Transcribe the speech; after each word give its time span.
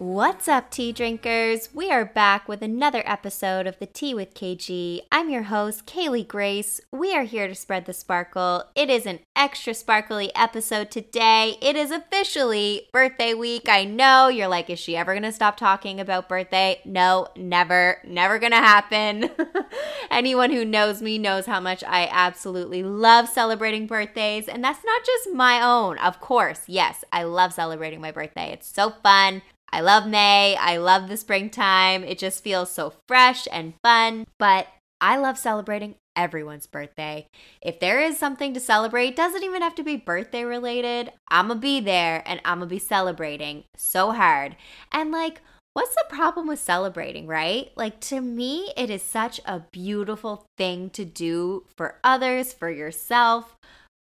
What's 0.00 0.48
up, 0.48 0.70
tea 0.70 0.92
drinkers? 0.92 1.68
We 1.74 1.90
are 1.90 2.06
back 2.06 2.48
with 2.48 2.62
another 2.62 3.02
episode 3.04 3.66
of 3.66 3.78
the 3.78 3.84
Tea 3.84 4.14
with 4.14 4.32
KG. 4.32 5.00
I'm 5.12 5.28
your 5.28 5.42
host, 5.42 5.84
Kaylee 5.84 6.26
Grace. 6.26 6.80
We 6.90 7.14
are 7.14 7.24
here 7.24 7.46
to 7.46 7.54
spread 7.54 7.84
the 7.84 7.92
sparkle. 7.92 8.64
It 8.74 8.88
is 8.88 9.04
an 9.04 9.18
extra 9.36 9.74
sparkly 9.74 10.34
episode 10.34 10.90
today. 10.90 11.58
It 11.60 11.76
is 11.76 11.90
officially 11.90 12.88
birthday 12.94 13.34
week. 13.34 13.68
I 13.68 13.84
know 13.84 14.28
you're 14.28 14.48
like, 14.48 14.70
is 14.70 14.78
she 14.78 14.96
ever 14.96 15.12
going 15.12 15.22
to 15.24 15.32
stop 15.32 15.58
talking 15.58 16.00
about 16.00 16.30
birthday? 16.30 16.80
No, 16.86 17.26
never, 17.36 17.98
never 18.02 18.38
going 18.38 18.52
to 18.52 18.56
happen. 18.56 19.28
Anyone 20.10 20.50
who 20.50 20.64
knows 20.64 21.02
me 21.02 21.18
knows 21.18 21.44
how 21.44 21.60
much 21.60 21.84
I 21.84 22.08
absolutely 22.10 22.82
love 22.82 23.28
celebrating 23.28 23.86
birthdays, 23.86 24.48
and 24.48 24.64
that's 24.64 24.82
not 24.82 25.04
just 25.04 25.34
my 25.34 25.60
own. 25.60 25.98
Of 25.98 26.22
course, 26.22 26.62
yes, 26.68 27.04
I 27.12 27.24
love 27.24 27.52
celebrating 27.52 28.00
my 28.00 28.12
birthday. 28.12 28.50
It's 28.50 28.66
so 28.66 28.88
fun. 28.88 29.42
I 29.72 29.80
love 29.80 30.06
May. 30.06 30.56
I 30.56 30.76
love 30.76 31.08
the 31.08 31.16
springtime. 31.16 32.04
It 32.04 32.18
just 32.18 32.42
feels 32.42 32.70
so 32.72 32.94
fresh 33.08 33.46
and 33.52 33.74
fun. 33.82 34.26
But 34.38 34.68
I 35.00 35.16
love 35.16 35.38
celebrating 35.38 35.94
everyone's 36.16 36.66
birthday. 36.66 37.26
If 37.62 37.80
there 37.80 38.00
is 38.00 38.18
something 38.18 38.52
to 38.54 38.60
celebrate, 38.60 39.16
doesn't 39.16 39.44
even 39.44 39.62
have 39.62 39.74
to 39.76 39.82
be 39.82 39.96
birthday 39.96 40.44
related. 40.44 41.12
I'm 41.28 41.48
gonna 41.48 41.60
be 41.60 41.80
there 41.80 42.22
and 42.26 42.40
I'm 42.44 42.58
gonna 42.58 42.68
be 42.68 42.78
celebrating 42.78 43.64
so 43.76 44.12
hard. 44.12 44.56
And 44.92 45.10
like, 45.10 45.40
what's 45.72 45.94
the 45.94 46.04
problem 46.08 46.48
with 46.48 46.58
celebrating, 46.58 47.26
right? 47.26 47.70
Like, 47.76 48.00
to 48.00 48.20
me, 48.20 48.72
it 48.76 48.90
is 48.90 49.02
such 49.02 49.40
a 49.46 49.62
beautiful 49.72 50.44
thing 50.58 50.90
to 50.90 51.04
do 51.04 51.64
for 51.76 51.98
others, 52.04 52.52
for 52.52 52.70
yourself, 52.70 53.56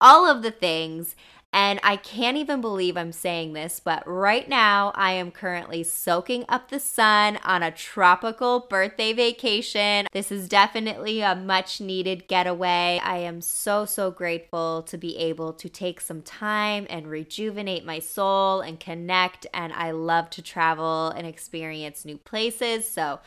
all 0.00 0.26
of 0.26 0.42
the 0.42 0.50
things. 0.50 1.14
And 1.52 1.80
I 1.82 1.96
can't 1.96 2.36
even 2.36 2.60
believe 2.60 2.96
I'm 2.96 3.10
saying 3.10 3.54
this, 3.54 3.80
but 3.80 4.04
right 4.06 4.48
now 4.48 4.92
I 4.94 5.12
am 5.12 5.32
currently 5.32 5.82
soaking 5.82 6.44
up 6.48 6.68
the 6.68 6.78
sun 6.78 7.38
on 7.42 7.64
a 7.64 7.72
tropical 7.72 8.60
birthday 8.60 9.12
vacation. 9.12 10.06
This 10.12 10.30
is 10.30 10.48
definitely 10.48 11.22
a 11.22 11.34
much 11.34 11.80
needed 11.80 12.28
getaway. 12.28 13.00
I 13.02 13.16
am 13.16 13.40
so, 13.40 13.84
so 13.84 14.12
grateful 14.12 14.82
to 14.84 14.96
be 14.96 15.16
able 15.16 15.52
to 15.54 15.68
take 15.68 16.00
some 16.00 16.22
time 16.22 16.86
and 16.88 17.08
rejuvenate 17.08 17.84
my 17.84 17.98
soul 17.98 18.60
and 18.60 18.78
connect. 18.78 19.44
And 19.52 19.72
I 19.72 19.90
love 19.90 20.30
to 20.30 20.42
travel 20.42 21.08
and 21.08 21.26
experience 21.26 22.04
new 22.04 22.18
places. 22.18 22.88
So, 22.88 23.18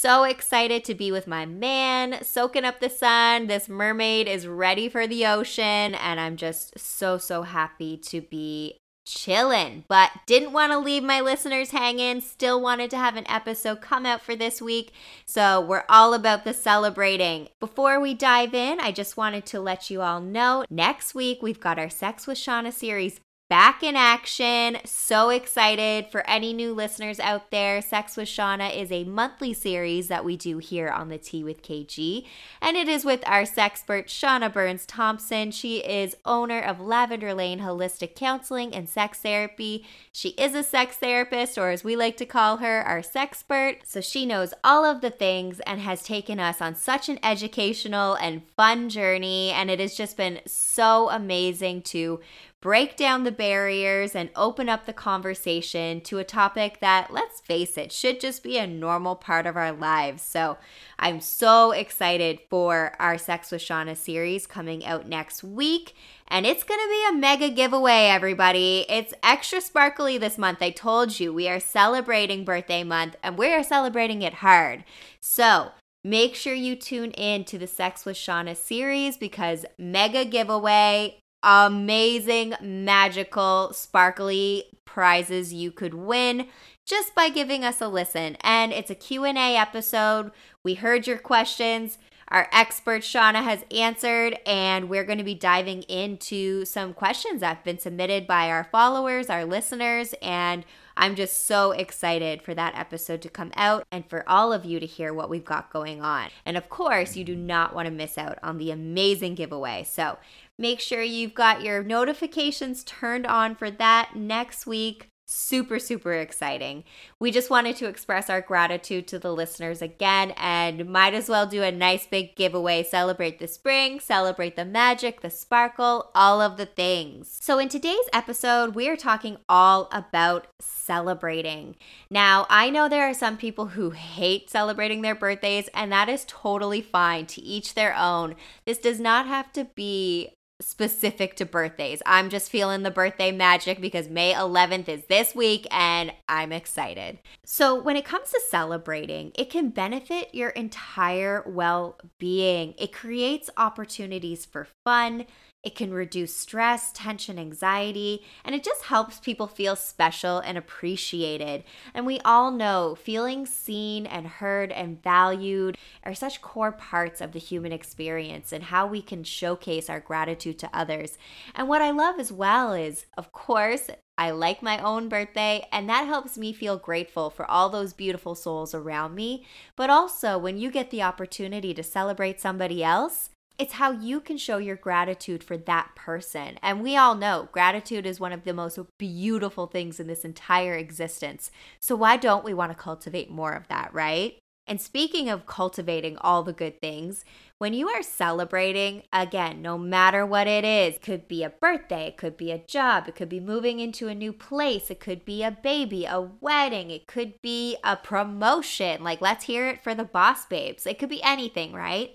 so 0.00 0.22
excited 0.22 0.84
to 0.84 0.94
be 0.94 1.10
with 1.10 1.26
my 1.26 1.44
man, 1.44 2.22
soaking 2.22 2.64
up 2.64 2.78
the 2.78 2.88
sun. 2.88 3.48
This 3.48 3.68
mermaid 3.68 4.28
is 4.28 4.46
ready 4.46 4.88
for 4.88 5.08
the 5.08 5.26
ocean, 5.26 5.96
and 5.96 6.20
I'm 6.20 6.36
just 6.36 6.78
so, 6.78 7.18
so 7.18 7.42
happy 7.42 7.96
to 7.96 8.20
be 8.20 8.78
chilling, 9.04 9.84
but 9.88 10.12
didn't 10.26 10.52
want 10.52 10.70
to 10.70 10.78
leave 10.78 11.02
my 11.02 11.20
listeners 11.20 11.72
hanging. 11.72 12.20
Still 12.20 12.60
wanted 12.60 12.90
to 12.90 12.96
have 12.96 13.16
an 13.16 13.26
episode 13.26 13.80
come 13.80 14.06
out 14.06 14.20
for 14.20 14.36
this 14.36 14.62
week. 14.62 14.92
So 15.26 15.60
we're 15.60 15.84
all 15.88 16.14
about 16.14 16.44
the 16.44 16.54
celebrating. 16.54 17.48
Before 17.58 17.98
we 17.98 18.14
dive 18.14 18.54
in, 18.54 18.78
I 18.78 18.92
just 18.92 19.16
wanted 19.16 19.46
to 19.46 19.60
let 19.60 19.90
you 19.90 20.02
all 20.02 20.20
know 20.20 20.64
next 20.70 21.12
week 21.12 21.42
we've 21.42 21.58
got 21.58 21.78
our 21.78 21.90
Sex 21.90 22.26
with 22.26 22.38
Shauna 22.38 22.72
series 22.72 23.18
back 23.48 23.82
in 23.82 23.96
action. 23.96 24.78
So 24.84 25.30
excited 25.30 26.06
for 26.12 26.28
any 26.28 26.52
new 26.52 26.74
listeners 26.74 27.18
out 27.18 27.50
there. 27.50 27.80
Sex 27.80 28.16
with 28.16 28.28
Shauna 28.28 28.76
is 28.76 28.92
a 28.92 29.04
monthly 29.04 29.54
series 29.54 30.08
that 30.08 30.24
we 30.24 30.36
do 30.36 30.58
here 30.58 30.88
on 30.88 31.08
the 31.08 31.16
Tea 31.16 31.42
with 31.42 31.62
KG, 31.62 32.26
and 32.60 32.76
it 32.76 32.88
is 32.88 33.04
with 33.04 33.26
our 33.26 33.42
sexpert 33.42 34.06
Shauna 34.06 34.52
Burns 34.52 34.84
Thompson. 34.84 35.50
She 35.50 35.78
is 35.78 36.16
owner 36.26 36.60
of 36.60 36.80
Lavender 36.80 37.32
Lane 37.32 37.60
Holistic 37.60 38.14
Counseling 38.14 38.74
and 38.74 38.88
Sex 38.88 39.20
Therapy. 39.20 39.86
She 40.12 40.30
is 40.30 40.54
a 40.54 40.62
sex 40.62 40.96
therapist, 40.96 41.56
or 41.56 41.70
as 41.70 41.82
we 41.82 41.96
like 41.96 42.16
to 42.18 42.26
call 42.26 42.58
her, 42.58 42.82
our 42.82 43.00
sexpert. 43.00 43.78
So 43.84 44.00
she 44.00 44.26
knows 44.26 44.52
all 44.62 44.84
of 44.84 45.00
the 45.00 45.10
things 45.10 45.60
and 45.60 45.80
has 45.80 46.02
taken 46.02 46.38
us 46.38 46.60
on 46.60 46.74
such 46.74 47.08
an 47.08 47.18
educational 47.22 48.14
and 48.14 48.42
fun 48.56 48.90
journey, 48.90 49.50
and 49.50 49.70
it 49.70 49.80
has 49.80 49.94
just 49.94 50.16
been 50.18 50.40
so 50.46 51.08
amazing 51.08 51.82
to 51.82 52.20
break 52.60 52.96
down 52.96 53.22
the 53.22 53.30
barriers 53.30 54.14
and 54.14 54.30
open 54.34 54.68
up 54.68 54.84
the 54.84 54.92
conversation 54.92 56.00
to 56.00 56.18
a 56.18 56.24
topic 56.24 56.80
that, 56.80 57.12
let's 57.12 57.40
face 57.40 57.78
it, 57.78 57.92
should 57.92 58.20
just 58.20 58.42
be 58.42 58.58
a 58.58 58.66
normal 58.66 59.14
part 59.14 59.46
of 59.46 59.56
our 59.56 59.72
lives. 59.72 60.22
So 60.22 60.58
I'm 60.98 61.20
so 61.20 61.70
excited 61.70 62.40
for 62.50 62.96
our 62.98 63.16
Sex 63.16 63.52
with 63.52 63.62
Shauna 63.62 63.96
series 63.96 64.46
coming 64.46 64.84
out 64.84 65.06
next 65.06 65.44
week. 65.44 65.94
And 66.26 66.44
it's 66.44 66.64
going 66.64 66.80
to 66.80 66.88
be 66.88 67.08
a 67.08 67.20
mega 67.20 67.48
giveaway, 67.48 68.08
everybody. 68.08 68.84
It's 68.88 69.14
extra 69.22 69.60
sparkly 69.60 70.18
this 70.18 70.36
month. 70.36 70.58
I 70.60 70.70
told 70.70 71.20
you 71.20 71.32
we 71.32 71.48
are 71.48 71.60
celebrating 71.60 72.44
birthday 72.44 72.82
month 72.82 73.16
and 73.22 73.38
we 73.38 73.52
are 73.54 73.62
celebrating 73.62 74.22
it 74.22 74.34
hard. 74.34 74.84
So, 75.20 75.72
Make 76.04 76.36
sure 76.36 76.54
you 76.54 76.76
tune 76.76 77.10
in 77.10 77.44
to 77.46 77.58
the 77.58 77.66
Sex 77.66 78.06
with 78.06 78.16
Shauna 78.16 78.56
series 78.56 79.16
because 79.16 79.66
mega 79.76 80.24
giveaway, 80.24 81.18
amazing, 81.48 82.52
magical, 82.60 83.72
sparkly 83.72 84.64
prizes 84.84 85.54
you 85.54 85.72
could 85.72 85.94
win 85.94 86.46
just 86.84 87.14
by 87.14 87.30
giving 87.30 87.64
us 87.64 87.80
a 87.80 87.88
listen. 87.88 88.36
And 88.42 88.70
it's 88.70 88.90
a 88.90 88.94
Q&A 88.94 89.56
episode. 89.56 90.30
We 90.62 90.74
heard 90.74 91.06
your 91.06 91.16
questions. 91.16 91.96
Our 92.28 92.48
expert 92.52 93.00
Shauna 93.00 93.42
has 93.42 93.64
answered, 93.70 94.38
and 94.44 94.90
we're 94.90 95.04
going 95.04 95.16
to 95.16 95.24
be 95.24 95.34
diving 95.34 95.84
into 95.84 96.66
some 96.66 96.92
questions 96.92 97.40
that 97.40 97.56
have 97.56 97.64
been 97.64 97.78
submitted 97.78 98.26
by 98.26 98.50
our 98.50 98.64
followers, 98.64 99.30
our 99.30 99.46
listeners, 99.46 100.14
and 100.20 100.66
I'm 100.98 101.14
just 101.14 101.46
so 101.46 101.70
excited 101.70 102.42
for 102.42 102.54
that 102.54 102.74
episode 102.74 103.22
to 103.22 103.30
come 103.30 103.52
out 103.54 103.86
and 103.90 104.04
for 104.04 104.28
all 104.28 104.52
of 104.52 104.64
you 104.64 104.80
to 104.80 104.84
hear 104.84 105.14
what 105.14 105.30
we've 105.30 105.44
got 105.44 105.72
going 105.72 106.02
on. 106.02 106.28
And 106.44 106.56
of 106.56 106.68
course, 106.68 107.16
you 107.16 107.24
do 107.24 107.36
not 107.36 107.74
want 107.74 107.86
to 107.86 107.92
miss 107.92 108.18
out 108.18 108.38
on 108.42 108.58
the 108.58 108.72
amazing 108.72 109.36
giveaway. 109.36 109.84
So 109.84 110.18
Make 110.60 110.80
sure 110.80 111.02
you've 111.02 111.34
got 111.34 111.62
your 111.62 111.84
notifications 111.84 112.82
turned 112.82 113.26
on 113.26 113.54
for 113.54 113.70
that 113.70 114.16
next 114.16 114.66
week. 114.66 115.08
Super, 115.30 115.78
super 115.78 116.14
exciting. 116.14 116.84
We 117.20 117.30
just 117.30 117.50
wanted 117.50 117.76
to 117.76 117.86
express 117.86 118.30
our 118.30 118.40
gratitude 118.40 119.06
to 119.08 119.18
the 119.18 119.30
listeners 119.30 119.82
again 119.82 120.32
and 120.38 120.88
might 120.88 121.12
as 121.12 121.28
well 121.28 121.46
do 121.46 121.62
a 121.62 121.70
nice 121.70 122.06
big 122.06 122.34
giveaway. 122.34 122.82
Celebrate 122.82 123.38
the 123.38 123.46
spring, 123.46 124.00
celebrate 124.00 124.56
the 124.56 124.64
magic, 124.64 125.20
the 125.20 125.28
sparkle, 125.28 126.10
all 126.14 126.40
of 126.40 126.56
the 126.56 126.64
things. 126.64 127.38
So, 127.42 127.58
in 127.58 127.68
today's 127.68 128.08
episode, 128.14 128.74
we 128.74 128.88
are 128.88 128.96
talking 128.96 129.36
all 129.50 129.90
about 129.92 130.46
celebrating. 130.60 131.76
Now, 132.08 132.46
I 132.48 132.70
know 132.70 132.88
there 132.88 133.06
are 133.06 133.12
some 133.12 133.36
people 133.36 133.66
who 133.66 133.90
hate 133.90 134.48
celebrating 134.48 135.02
their 135.02 135.14
birthdays, 135.14 135.68
and 135.74 135.92
that 135.92 136.08
is 136.08 136.24
totally 136.26 136.80
fine 136.80 137.26
to 137.26 137.42
each 137.42 137.74
their 137.74 137.94
own. 137.94 138.34
This 138.64 138.78
does 138.78 138.98
not 138.98 139.26
have 139.26 139.52
to 139.52 139.66
be 139.74 140.37
specific 140.60 141.36
to 141.36 141.46
birthdays. 141.46 142.02
I'm 142.04 142.30
just 142.30 142.50
feeling 142.50 142.82
the 142.82 142.90
birthday 142.90 143.30
magic 143.30 143.80
because 143.80 144.08
May 144.08 144.34
11th 144.34 144.88
is 144.88 145.04
this 145.06 145.34
week 145.34 145.66
and 145.70 146.12
I'm 146.28 146.50
excited. 146.52 147.20
So, 147.44 147.80
when 147.80 147.96
it 147.96 148.04
comes 148.04 148.30
to 148.30 148.40
celebrating, 148.48 149.30
it 149.36 149.50
can 149.50 149.70
benefit 149.70 150.34
your 150.34 150.50
entire 150.50 151.44
well 151.46 151.98
being. 152.18 152.74
It 152.76 152.92
creates 152.92 153.50
opportunities 153.56 154.44
for 154.44 154.66
fun, 154.84 155.26
It 155.64 155.74
can 155.74 155.92
reduce 155.92 156.36
stress, 156.36 156.92
tension, 156.92 157.36
anxiety, 157.36 158.24
and 158.44 158.54
it 158.54 158.62
just 158.62 158.84
helps 158.84 159.18
people 159.18 159.48
feel 159.48 159.74
special 159.74 160.38
and 160.38 160.56
appreciated. 160.56 161.64
And 161.92 162.06
we 162.06 162.20
all 162.20 162.50
know 162.52 162.94
feeling 162.94 163.44
seen 163.44 164.06
and 164.06 164.26
heard 164.26 164.70
and 164.70 165.02
valued 165.02 165.76
are 166.04 166.14
such 166.14 166.40
core 166.40 166.70
parts 166.72 167.20
of 167.20 167.32
the 167.32 167.38
human 167.40 167.72
experience 167.72 168.52
and 168.52 168.64
how 168.64 168.86
we 168.86 169.02
can 169.02 169.24
showcase 169.24 169.90
our 169.90 170.00
gratitude 170.00 170.47
to 170.54 170.70
others. 170.72 171.18
And 171.54 171.68
what 171.68 171.82
I 171.82 171.90
love 171.90 172.18
as 172.18 172.32
well 172.32 172.72
is, 172.72 173.06
of 173.16 173.32
course, 173.32 173.90
I 174.16 174.30
like 174.32 174.62
my 174.62 174.78
own 174.78 175.08
birthday, 175.08 175.66
and 175.70 175.88
that 175.88 176.06
helps 176.06 176.36
me 176.36 176.52
feel 176.52 176.76
grateful 176.76 177.30
for 177.30 177.48
all 177.48 177.68
those 177.68 177.92
beautiful 177.92 178.34
souls 178.34 178.74
around 178.74 179.14
me. 179.14 179.46
But 179.76 179.90
also, 179.90 180.36
when 180.36 180.58
you 180.58 180.70
get 180.70 180.90
the 180.90 181.02
opportunity 181.02 181.72
to 181.72 181.82
celebrate 181.84 182.40
somebody 182.40 182.82
else, 182.82 183.30
it's 183.58 183.74
how 183.74 183.90
you 183.90 184.20
can 184.20 184.36
show 184.36 184.58
your 184.58 184.76
gratitude 184.76 185.42
for 185.42 185.56
that 185.56 185.90
person. 185.96 186.58
And 186.62 186.82
we 186.82 186.96
all 186.96 187.14
know 187.14 187.48
gratitude 187.52 188.06
is 188.06 188.20
one 188.20 188.32
of 188.32 188.44
the 188.44 188.54
most 188.54 188.78
beautiful 188.98 189.66
things 189.66 189.98
in 189.98 190.06
this 190.06 190.24
entire 190.24 190.74
existence. 190.74 191.50
So, 191.80 191.96
why 191.96 192.16
don't 192.16 192.44
we 192.44 192.54
want 192.54 192.70
to 192.70 192.78
cultivate 192.78 193.30
more 193.30 193.52
of 193.52 193.66
that, 193.68 193.92
right? 193.92 194.38
And 194.68 194.80
speaking 194.80 195.30
of 195.30 195.46
cultivating 195.46 196.18
all 196.18 196.42
the 196.42 196.52
good 196.52 196.78
things, 196.80 197.24
when 197.56 197.72
you 197.72 197.88
are 197.88 198.02
celebrating, 198.02 199.02
again, 199.12 199.62
no 199.62 199.78
matter 199.78 200.26
what 200.26 200.46
it 200.46 200.64
is, 200.64 200.98
could 200.98 201.26
be 201.26 201.42
a 201.42 201.48
birthday, 201.48 202.08
it 202.08 202.18
could 202.18 202.36
be 202.36 202.52
a 202.52 202.58
job, 202.58 203.08
it 203.08 203.16
could 203.16 203.30
be 203.30 203.40
moving 203.40 203.80
into 203.80 204.08
a 204.08 204.14
new 204.14 204.32
place, 204.32 204.90
it 204.90 205.00
could 205.00 205.24
be 205.24 205.42
a 205.42 205.50
baby, 205.50 206.04
a 206.04 206.20
wedding, 206.20 206.90
it 206.90 207.06
could 207.06 207.40
be 207.40 207.76
a 207.82 207.96
promotion. 207.96 209.02
Like, 209.02 209.22
let's 209.22 209.46
hear 209.46 209.66
it 209.68 209.82
for 209.82 209.94
the 209.94 210.04
boss 210.04 210.44
babes. 210.44 210.86
It 210.86 210.98
could 210.98 211.08
be 211.08 211.22
anything, 211.22 211.72
right? 211.72 212.14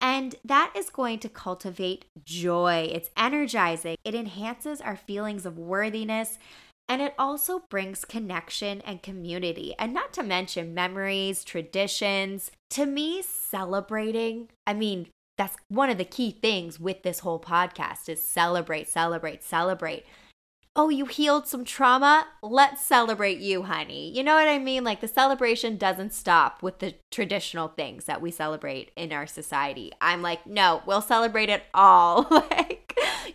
And 0.00 0.34
that 0.44 0.72
is 0.74 0.88
going 0.88 1.18
to 1.18 1.28
cultivate 1.28 2.06
joy. 2.24 2.90
It's 2.90 3.10
energizing. 3.16 3.98
It 4.02 4.14
enhances 4.14 4.80
our 4.80 4.96
feelings 4.96 5.44
of 5.44 5.58
worthiness. 5.58 6.38
And 6.90 7.00
it 7.00 7.14
also 7.16 7.60
brings 7.70 8.04
connection 8.04 8.80
and 8.80 9.00
community, 9.00 9.76
and 9.78 9.94
not 9.94 10.12
to 10.14 10.24
mention 10.24 10.74
memories, 10.74 11.44
traditions. 11.44 12.50
To 12.70 12.84
me, 12.84 13.22
celebrating, 13.22 14.48
I 14.66 14.74
mean, 14.74 15.06
that's 15.38 15.56
one 15.68 15.88
of 15.88 15.98
the 15.98 16.04
key 16.04 16.32
things 16.32 16.80
with 16.80 17.04
this 17.04 17.20
whole 17.20 17.38
podcast 17.38 18.08
is 18.08 18.26
celebrate, 18.26 18.88
celebrate, 18.88 19.44
celebrate 19.44 20.04
oh, 20.76 20.88
you 20.88 21.04
healed 21.06 21.46
some 21.46 21.64
trauma? 21.64 22.26
Let's 22.42 22.84
celebrate 22.84 23.38
you, 23.38 23.64
honey. 23.64 24.16
You 24.16 24.22
know 24.22 24.34
what 24.34 24.48
I 24.48 24.58
mean? 24.58 24.84
Like 24.84 25.00
the 25.00 25.08
celebration 25.08 25.76
doesn't 25.76 26.14
stop 26.14 26.62
with 26.62 26.78
the 26.78 26.94
traditional 27.10 27.68
things 27.68 28.04
that 28.04 28.22
we 28.22 28.30
celebrate 28.30 28.90
in 28.96 29.12
our 29.12 29.26
society. 29.26 29.92
I'm 30.00 30.22
like, 30.22 30.46
no, 30.46 30.82
we'll 30.86 31.02
celebrate 31.02 31.48
it 31.48 31.64
all. 31.74 32.26
like, 32.30 32.79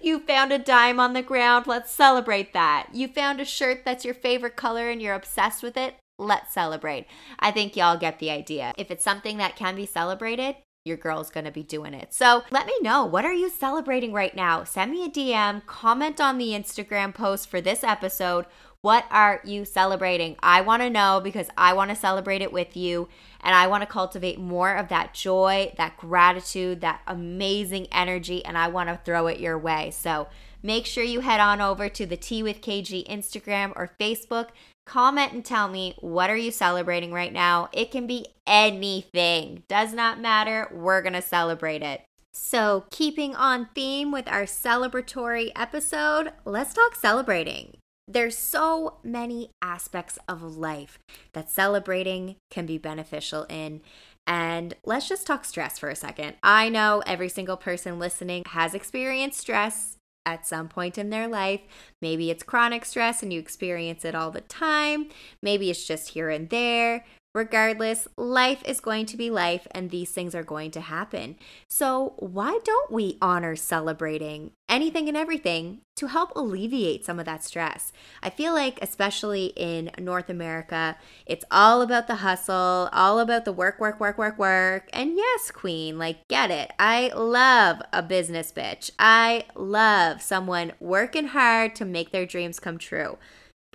you 0.06 0.20
found 0.20 0.54
a 0.54 0.60
dime 0.60 1.00
on 1.00 1.14
the 1.14 1.22
ground. 1.22 1.68
Let's 1.68 1.92
celebrate 1.92 2.54
that. 2.54 2.88
You 2.94 3.08
found 3.08 3.42
a 3.42 3.46
shirt 3.46 3.84
that's 3.84 4.06
your 4.06 4.14
favorite 4.14 4.56
color 4.56 4.90
and 4.90 5.02
you're 5.02 5.16
obsessed 5.16 5.64
with 5.64 5.76
it. 5.76 5.96
Let's 6.18 6.54
celebrate. 6.54 7.08
I 7.40 7.52
think 7.52 7.76
y'all 7.76 7.98
get 7.98 8.20
the 8.20 8.32
idea. 8.32 8.74
If 8.78 8.92
it's 8.92 9.04
something 9.04 9.38
that 9.38 9.56
can 9.56 9.76
be 9.76 9.86
celebrated, 9.86 10.56
your 10.86 10.98
girl's 10.98 11.32
gonna 11.32 11.52
be 11.52 11.64
doing 11.64 11.94
it. 11.94 12.14
So 12.14 12.44
let 12.52 12.68
me 12.68 12.74
know 12.82 13.04
what 13.04 13.26
are 13.26 13.34
you 13.34 13.50
celebrating 13.50 14.14
right 14.14 14.36
now? 14.36 14.64
Send 14.64 14.92
me 14.92 15.04
a 15.04 15.10
DM, 15.10 15.66
comment 15.66 16.22
on 16.22 16.38
the 16.38 16.50
Instagram 16.50 17.14
post 17.14 17.50
for 17.50 17.60
this 17.60 17.84
episode. 17.84 18.46
What 18.86 19.06
are 19.10 19.42
you 19.44 19.66
celebrating? 19.66 20.36
I 20.44 20.62
wanna 20.62 20.92
know 20.92 21.20
because 21.20 21.48
I 21.58 21.74
wanna 21.74 21.96
celebrate 21.96 22.44
it 22.44 22.54
with 22.54 22.78
you 22.78 23.08
and 23.42 23.56
I 23.56 23.66
wanna 23.66 23.88
cultivate 23.88 24.38
more 24.40 24.76
of 24.76 24.90
that 24.90 25.12
joy, 25.12 25.74
that 25.78 25.98
gratitude, 25.98 26.82
that 26.82 27.02
amazing 27.08 27.88
energy, 27.92 28.46
and 28.46 28.56
I 28.56 28.68
wanna 28.68 29.02
throw 29.04 29.26
it 29.26 29.40
your 29.40 29.58
way. 29.58 29.90
So 29.90 30.28
make 30.62 30.86
sure 30.86 31.04
you 31.04 31.22
head 31.22 31.40
on 31.40 31.62
over 31.62 31.90
to 31.90 32.06
the 32.06 32.16
Tea 32.16 32.44
with 32.44 32.62
KG 32.62 33.04
Instagram 33.08 33.74
or 33.76 33.90
Facebook. 34.00 34.50
Comment 34.86 35.34
and 35.34 35.44
tell 35.44 35.68
me 35.68 35.96
what 36.00 36.30
are 36.30 36.38
you 36.38 36.52
celebrating 36.52 37.12
right 37.12 37.34
now? 37.34 37.70
It 37.74 37.90
can 37.90 38.06
be 38.06 38.28
anything. 38.46 39.64
Does 39.68 39.94
not 39.94 40.20
matter. 40.20 40.70
We're 40.72 41.02
going 41.02 41.14
to 41.14 41.24
celebrate 41.24 41.82
it. 41.82 42.04
So 42.34 42.86
keeping 42.92 43.36
on 43.36 43.70
theme 43.74 44.12
with 44.12 44.28
our 44.28 44.44
celebratory 44.44 45.52
episode 45.56 46.34
let's 46.46 46.76
talk 46.76 46.94
celebrating 46.94 47.78
there's 48.08 48.38
so 48.38 48.98
many 49.04 49.50
aspects 49.62 50.20
of 50.28 50.42
life 50.42 51.00
that 51.34 51.50
celebrating 51.50 52.36
can 52.52 52.66
be 52.66 52.78
beneficial 52.78 53.46
in 53.50 53.82
and 54.28 54.76
let's 54.84 55.08
just 55.08 55.28
talk 55.28 55.46
stress 55.46 55.78
for 55.78 55.90
a 55.90 55.96
second. 55.96 56.36
I 56.42 56.70
know 56.70 57.04
every 57.06 57.30
single 57.30 57.58
person 57.58 58.00
listening 58.00 58.44
has 58.48 58.74
experienced 58.74 59.40
stress 59.40 59.98
at 60.26 60.48
some 60.48 60.68
point 60.68 60.98
in 60.98 61.12
their 61.12 61.28
life. 61.28 61.62
Maybe 62.02 62.32
it's 62.32 62.44
chronic 62.44 62.86
stress 62.86 63.22
and 63.22 63.32
you 63.32 63.40
experience 63.40 64.04
it 64.04 64.16
all 64.16 64.32
the 64.32 64.42
time. 64.42 65.10
Maybe 65.44 65.70
it's 65.70 65.86
just 65.86 66.10
here 66.10 66.30
and 66.30 66.50
there. 66.50 67.06
Regardless, 67.36 68.08
life 68.16 68.64
is 68.64 68.80
going 68.80 69.06
to 69.08 69.18
be 69.18 69.30
life 69.30 69.68
and 69.72 69.92
these 69.92 70.10
things 70.10 70.34
are 70.34 70.42
going 70.42 70.72
to 70.72 70.80
happen. 70.80 71.36
So, 71.68 72.14
why 72.16 72.60
don't 72.64 72.90
we 72.90 73.18
honor 73.22 73.58
celebrating 73.58 74.52
anything 74.70 75.10
and 75.10 75.18
everything 75.18 75.82
to 75.98 76.08
help 76.08 76.34
alleviate 76.34 77.04
some 77.04 77.20
of 77.20 77.26
that 77.26 77.44
stress? 77.44 77.92
I 78.24 78.30
feel 78.30 78.54
like, 78.54 78.80
especially 78.82 79.48
in 79.58 79.92
North 80.00 80.30
America, 80.30 80.96
it's 81.26 81.44
all 81.52 81.82
about 81.82 82.08
the 82.08 82.16
hustle, 82.16 82.88
all 82.94 83.20
about 83.20 83.44
the 83.44 83.52
work, 83.52 83.82
work, 83.82 84.00
work, 84.00 84.18
work, 84.18 84.40
work. 84.40 84.88
And 84.94 85.18
yes, 85.18 85.52
queen, 85.52 86.00
like, 86.00 86.26
get 86.30 86.52
it. 86.52 86.72
I 86.80 87.12
love 87.14 87.82
a 87.92 88.02
business 88.02 88.54
bitch. 88.54 88.92
I 88.98 89.44
love 89.56 90.22
someone 90.22 90.72
working 90.80 91.28
hard 91.28 91.76
to 91.76 91.84
make 91.84 92.12
their 92.12 92.26
dreams 92.26 92.62
come 92.62 92.78
true. 92.78 93.18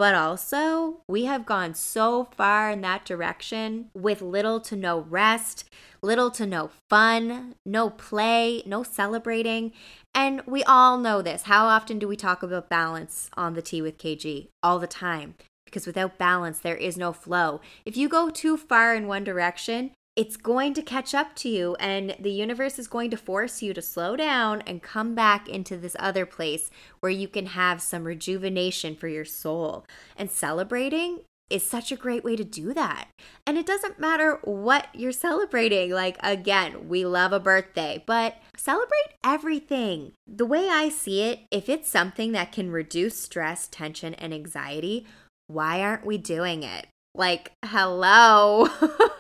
But 0.01 0.15
also, 0.15 1.03
we 1.07 1.27
have 1.27 1.45
gone 1.45 1.75
so 1.75 2.25
far 2.35 2.71
in 2.71 2.81
that 2.81 3.05
direction 3.05 3.91
with 3.93 4.23
little 4.23 4.59
to 4.61 4.75
no 4.75 5.01
rest, 5.01 5.69
little 6.01 6.31
to 6.31 6.47
no 6.47 6.71
fun, 6.89 7.55
no 7.67 7.91
play, 7.91 8.63
no 8.65 8.83
celebrating. 8.83 9.73
And 10.15 10.41
we 10.47 10.65
all 10.65 10.97
know 10.97 11.21
this. 11.21 11.43
How 11.43 11.67
often 11.67 11.99
do 11.99 12.09
we 12.09 12.17
talk 12.17 12.43
about 12.43 12.71
balance 12.71 13.29
on 13.37 13.53
the 13.53 13.61
Tea 13.61 13.83
with 13.83 13.99
KG? 13.99 14.49
All 14.63 14.79
the 14.79 14.87
time. 14.87 15.35
Because 15.67 15.87
without 15.87 16.17
balance, 16.17 16.61
there 16.61 16.77
is 16.77 16.97
no 16.97 17.13
flow. 17.13 17.61
If 17.85 17.95
you 17.95 18.09
go 18.09 18.31
too 18.31 18.57
far 18.57 18.95
in 18.95 19.07
one 19.07 19.23
direction, 19.23 19.91
it's 20.17 20.37
going 20.37 20.75
to 20.75 20.83
catch 20.83 21.15
up 21.15 21.35
to 21.37 21.49
you 21.49 21.77
and 21.77 22.17
the 22.19 22.33
universe 22.33 22.79
is 22.79 22.89
going 22.89 23.11
to 23.11 23.17
force 23.17 23.63
you 23.63 23.73
to 23.73 23.81
slow 23.81 24.17
down 24.17 24.61
and 24.63 24.83
come 24.83 25.15
back 25.15 25.49
into 25.49 25.77
this 25.77 25.97
other 25.99 26.27
place 26.27 26.71
where 27.01 27.13
you 27.13 27.29
can 27.29 27.47
have 27.47 27.81
some 27.81 28.05
rejuvenation 28.05 28.97
for 28.97 29.09
your 29.09 29.25
soul. 29.25 29.87
And 30.17 30.31
celebrating 30.31 31.21
is 31.49 31.67
such 31.67 31.91
a 31.91 31.97
great 31.97 32.25
way 32.25 32.37
to 32.37 32.45
do 32.45 32.73
that. 32.75 33.09
And 33.47 33.59
it 33.59 33.67
doesn't 33.67 33.99
matter 33.99 34.39
what 34.45 34.89
you're 34.95 35.13
celebrating. 35.13 35.91
Like, 35.91 36.17
again, 36.21 36.89
we 36.89 37.05
love 37.05 37.33
a 37.33 37.41
birthday, 37.41 38.03
but 38.07 38.37
celebrate 38.57 39.15
everything. 39.25 40.13
The 40.27 40.47
way 40.47 40.69
I 40.69 40.89
see 40.89 41.23
it, 41.23 41.41
if 41.51 41.69
it's 41.69 41.91
something 41.91 42.33
that 42.33 42.53
can 42.53 42.71
reduce 42.71 43.19
stress, 43.19 43.69
tension, 43.69 44.15
and 44.15 44.33
anxiety, 44.33 45.07
why 45.49 45.83
aren't 45.83 46.07
we 46.07 46.19
doing 46.19 46.63
it? 46.63 46.87
Like, 47.15 47.53
hello. 47.65 48.69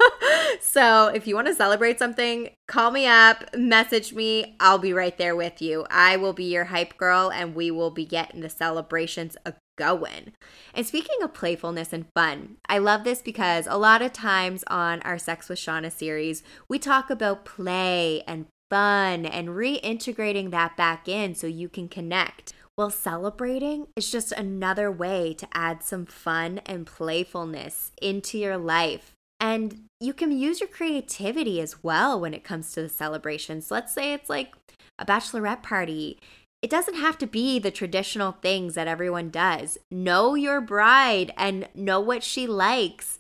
so, 0.60 1.08
if 1.08 1.26
you 1.26 1.34
want 1.34 1.48
to 1.48 1.54
celebrate 1.54 1.98
something, 1.98 2.50
call 2.68 2.90
me 2.90 3.06
up, 3.06 3.54
message 3.56 4.12
me. 4.12 4.56
I'll 4.60 4.78
be 4.78 4.92
right 4.92 5.16
there 5.18 5.34
with 5.34 5.60
you. 5.60 5.86
I 5.90 6.16
will 6.16 6.32
be 6.32 6.44
your 6.44 6.66
hype 6.66 6.96
girl 6.96 7.30
and 7.32 7.54
we 7.54 7.70
will 7.70 7.90
be 7.90 8.04
getting 8.04 8.40
the 8.40 8.48
celebrations 8.48 9.36
a 9.44 9.54
going. 9.80 10.32
And 10.74 10.86
speaking 10.86 11.22
of 11.22 11.32
playfulness 11.32 11.92
and 11.92 12.04
fun, 12.14 12.56
I 12.68 12.76
love 12.78 13.02
this 13.02 13.22
because 13.22 13.66
a 13.66 13.78
lot 13.78 14.02
of 14.02 14.12
times 14.12 14.62
on 14.66 15.00
our 15.02 15.16
Sex 15.16 15.48
with 15.48 15.58
Shauna 15.58 15.90
series, 15.90 16.42
we 16.68 16.78
talk 16.78 17.08
about 17.08 17.46
play 17.46 18.22
and 18.26 18.46
fun 18.68 19.24
and 19.24 19.48
reintegrating 19.48 20.50
that 20.50 20.76
back 20.76 21.08
in 21.08 21.34
so 21.34 21.46
you 21.46 21.68
can 21.68 21.88
connect. 21.88 22.52
Well, 22.80 22.88
celebrating 22.88 23.88
is 23.94 24.10
just 24.10 24.32
another 24.32 24.90
way 24.90 25.34
to 25.34 25.46
add 25.52 25.82
some 25.82 26.06
fun 26.06 26.62
and 26.64 26.86
playfulness 26.86 27.92
into 28.00 28.38
your 28.38 28.56
life. 28.56 29.12
And 29.38 29.82
you 30.00 30.14
can 30.14 30.32
use 30.32 30.60
your 30.60 30.68
creativity 30.70 31.60
as 31.60 31.84
well 31.84 32.18
when 32.18 32.32
it 32.32 32.42
comes 32.42 32.72
to 32.72 32.80
the 32.80 32.88
celebrations. 32.88 33.70
Let's 33.70 33.92
say 33.92 34.14
it's 34.14 34.30
like 34.30 34.54
a 34.98 35.04
bachelorette 35.04 35.62
party. 35.62 36.18
It 36.62 36.70
doesn't 36.70 36.94
have 36.94 37.18
to 37.18 37.26
be 37.26 37.58
the 37.58 37.70
traditional 37.70 38.32
things 38.32 38.76
that 38.76 38.88
everyone 38.88 39.28
does. 39.28 39.76
Know 39.90 40.34
your 40.34 40.62
bride 40.62 41.34
and 41.36 41.68
know 41.74 42.00
what 42.00 42.22
she 42.22 42.46
likes 42.46 43.18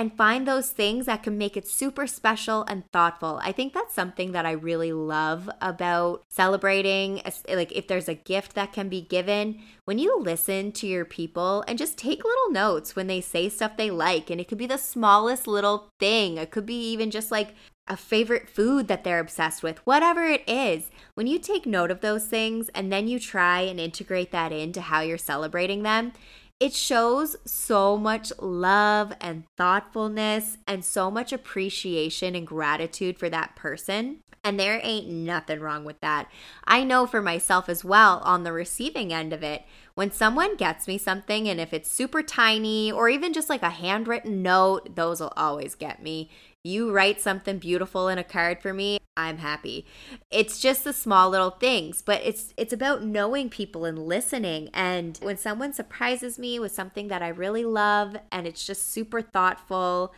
and 0.00 0.16
find 0.16 0.48
those 0.48 0.70
things 0.70 1.04
that 1.04 1.22
can 1.22 1.36
make 1.36 1.58
it 1.58 1.68
super 1.68 2.06
special 2.06 2.64
and 2.64 2.90
thoughtful. 2.90 3.38
I 3.42 3.52
think 3.52 3.74
that's 3.74 3.92
something 3.94 4.32
that 4.32 4.46
I 4.46 4.52
really 4.52 4.94
love 4.94 5.50
about 5.60 6.22
celebrating. 6.30 7.20
Like, 7.46 7.70
if 7.72 7.86
there's 7.86 8.08
a 8.08 8.14
gift 8.14 8.54
that 8.54 8.72
can 8.72 8.88
be 8.88 9.02
given, 9.02 9.60
when 9.84 9.98
you 9.98 10.18
listen 10.18 10.72
to 10.72 10.86
your 10.86 11.04
people 11.04 11.62
and 11.68 11.76
just 11.76 11.98
take 11.98 12.24
little 12.24 12.50
notes 12.50 12.96
when 12.96 13.08
they 13.08 13.20
say 13.20 13.50
stuff 13.50 13.76
they 13.76 13.90
like, 13.90 14.30
and 14.30 14.40
it 14.40 14.48
could 14.48 14.56
be 14.56 14.66
the 14.66 14.78
smallest 14.78 15.46
little 15.46 15.90
thing, 15.98 16.38
it 16.38 16.50
could 16.50 16.64
be 16.64 16.80
even 16.92 17.10
just 17.10 17.30
like, 17.30 17.54
a 17.88 17.96
favorite 17.96 18.48
food 18.48 18.86
that 18.86 19.02
they're 19.02 19.18
obsessed 19.18 19.64
with, 19.64 19.84
whatever 19.84 20.24
it 20.24 20.48
is. 20.48 20.92
When 21.14 21.26
you 21.26 21.40
take 21.40 21.66
note 21.66 21.90
of 21.90 22.02
those 22.02 22.24
things 22.24 22.68
and 22.68 22.92
then 22.92 23.08
you 23.08 23.18
try 23.18 23.62
and 23.62 23.80
integrate 23.80 24.30
that 24.30 24.52
into 24.52 24.80
how 24.80 25.00
you're 25.00 25.18
celebrating 25.18 25.82
them, 25.82 26.12
it 26.60 26.74
shows 26.74 27.36
so 27.46 27.96
much 27.96 28.30
love 28.38 29.14
and 29.18 29.44
thoughtfulness 29.56 30.58
and 30.66 30.84
so 30.84 31.10
much 31.10 31.32
appreciation 31.32 32.34
and 32.34 32.46
gratitude 32.46 33.18
for 33.18 33.30
that 33.30 33.56
person. 33.56 34.18
And 34.44 34.60
there 34.60 34.80
ain't 34.82 35.08
nothing 35.08 35.60
wrong 35.60 35.84
with 35.84 36.00
that. 36.00 36.30
I 36.64 36.84
know 36.84 37.06
for 37.06 37.20
myself 37.20 37.68
as 37.68 37.84
well 37.84 38.20
on 38.24 38.44
the 38.44 38.52
receiving 38.52 39.12
end 39.12 39.32
of 39.32 39.42
it, 39.42 39.64
when 40.00 40.10
someone 40.10 40.56
gets 40.56 40.88
me 40.88 40.96
something 40.96 41.46
and 41.46 41.60
if 41.60 41.74
it's 41.74 41.90
super 41.90 42.22
tiny 42.22 42.90
or 42.90 43.10
even 43.10 43.34
just 43.34 43.50
like 43.50 43.62
a 43.62 43.68
handwritten 43.68 44.40
note, 44.40 44.96
those 44.96 45.20
will 45.20 45.34
always 45.36 45.74
get 45.74 46.02
me. 46.02 46.30
You 46.64 46.90
write 46.90 47.20
something 47.20 47.58
beautiful 47.58 48.08
in 48.08 48.16
a 48.16 48.24
card 48.24 48.62
for 48.62 48.72
me, 48.72 48.96
I'm 49.14 49.36
happy. 49.36 49.84
It's 50.30 50.58
just 50.58 50.84
the 50.84 50.94
small 50.94 51.28
little 51.28 51.50
things, 51.50 52.00
but 52.00 52.22
it's 52.24 52.54
it's 52.56 52.72
about 52.72 53.04
knowing 53.04 53.50
people 53.50 53.84
and 53.84 53.98
listening. 53.98 54.70
And 54.72 55.18
when 55.20 55.36
someone 55.36 55.74
surprises 55.74 56.38
me 56.38 56.58
with 56.58 56.72
something 56.72 57.08
that 57.08 57.20
I 57.20 57.28
really 57.28 57.66
love 57.66 58.16
and 58.32 58.46
it's 58.46 58.66
just 58.66 58.90
super 58.90 59.20
thoughtful, 59.20 60.14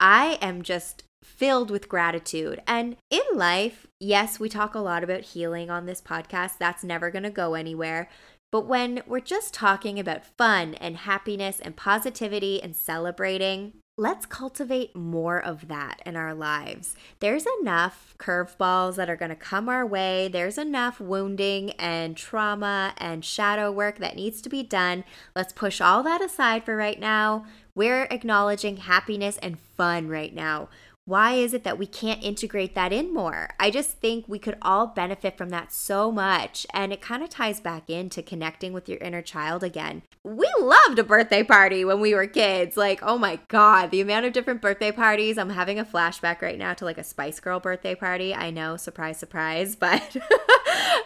I 0.00 0.38
am 0.40 0.62
just 0.62 1.02
filled 1.22 1.70
with 1.70 1.90
gratitude. 1.90 2.62
And 2.66 2.96
in 3.10 3.20
life, 3.34 3.86
yes, 4.00 4.40
we 4.40 4.48
talk 4.48 4.74
a 4.74 4.78
lot 4.78 5.04
about 5.04 5.20
healing 5.20 5.68
on 5.68 5.84
this 5.84 6.00
podcast. 6.00 6.52
That's 6.58 6.82
never 6.82 7.10
going 7.10 7.24
to 7.24 7.30
go 7.30 7.52
anywhere. 7.52 8.08
But 8.50 8.66
when 8.66 9.02
we're 9.06 9.20
just 9.20 9.52
talking 9.52 9.98
about 9.98 10.24
fun 10.24 10.74
and 10.74 10.96
happiness 10.96 11.60
and 11.60 11.76
positivity 11.76 12.62
and 12.62 12.74
celebrating, 12.74 13.74
let's 13.98 14.24
cultivate 14.24 14.96
more 14.96 15.38
of 15.38 15.68
that 15.68 16.00
in 16.06 16.16
our 16.16 16.32
lives. 16.32 16.94
There's 17.20 17.44
enough 17.60 18.14
curveballs 18.18 18.94
that 18.94 19.10
are 19.10 19.16
going 19.16 19.30
to 19.30 19.36
come 19.36 19.68
our 19.68 19.84
way. 19.84 20.28
There's 20.28 20.56
enough 20.56 20.98
wounding 20.98 21.72
and 21.72 22.16
trauma 22.16 22.94
and 22.96 23.22
shadow 23.22 23.70
work 23.70 23.98
that 23.98 24.16
needs 24.16 24.40
to 24.42 24.48
be 24.48 24.62
done. 24.62 25.04
Let's 25.36 25.52
push 25.52 25.82
all 25.82 26.02
that 26.04 26.22
aside 26.22 26.64
for 26.64 26.74
right 26.74 26.98
now. 26.98 27.44
We're 27.74 28.04
acknowledging 28.04 28.78
happiness 28.78 29.36
and 29.38 29.58
fun 29.58 30.08
right 30.08 30.34
now 30.34 30.68
why 31.08 31.32
is 31.32 31.54
it 31.54 31.64
that 31.64 31.78
we 31.78 31.86
can't 31.86 32.22
integrate 32.22 32.74
that 32.74 32.92
in 32.92 33.14
more? 33.14 33.48
I 33.58 33.70
just 33.70 33.92
think 33.92 34.26
we 34.28 34.38
could 34.38 34.58
all 34.60 34.88
benefit 34.88 35.38
from 35.38 35.48
that 35.48 35.72
so 35.72 36.12
much. 36.12 36.66
And 36.74 36.92
it 36.92 37.00
kind 37.00 37.22
of 37.22 37.30
ties 37.30 37.60
back 37.60 37.88
into 37.88 38.22
connecting 38.22 38.74
with 38.74 38.90
your 38.90 38.98
inner 38.98 39.22
child 39.22 39.64
again. 39.64 40.02
We 40.22 40.52
loved 40.60 40.98
a 40.98 41.04
birthday 41.04 41.42
party 41.42 41.82
when 41.82 42.00
we 42.00 42.14
were 42.14 42.26
kids. 42.26 42.76
Like, 42.76 43.02
oh 43.02 43.16
my 43.16 43.38
God, 43.48 43.90
the 43.90 44.02
amount 44.02 44.26
of 44.26 44.34
different 44.34 44.60
birthday 44.60 44.92
parties. 44.92 45.38
I'm 45.38 45.48
having 45.48 45.78
a 45.78 45.84
flashback 45.86 46.42
right 46.42 46.58
now 46.58 46.74
to 46.74 46.84
like 46.84 46.98
a 46.98 47.04
Spice 47.04 47.40
Girl 47.40 47.58
birthday 47.58 47.94
party. 47.94 48.34
I 48.34 48.50
know, 48.50 48.76
surprise, 48.76 49.16
surprise, 49.16 49.76
but 49.80 50.14